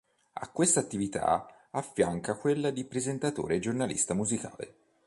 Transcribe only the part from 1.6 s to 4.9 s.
affianca quella di presentatore e giornalista musicale.